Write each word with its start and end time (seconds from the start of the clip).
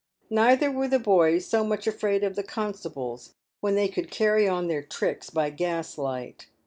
Neither 0.31 0.71
were 0.71 0.87
the 0.87 0.97
boys 0.97 1.45
so 1.45 1.63
much 1.63 1.85
afraid 1.85 2.23
of 2.23 2.35
the 2.35 2.41
constables 2.41 3.35
when 3.59 3.75
they 3.75 3.87
could 3.87 4.09
carry 4.09 4.47
on 4.47 4.67
their 4.67 4.81
tricks 4.81 5.29
by 5.29 5.51
gas 5.51 5.95
light. 5.95 6.47